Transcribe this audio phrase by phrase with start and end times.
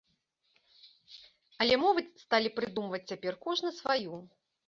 [1.65, 4.13] Але мовы сталі прыдумваць цяпер кожны сваю!